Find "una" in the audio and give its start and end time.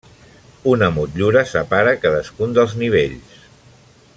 0.69-0.87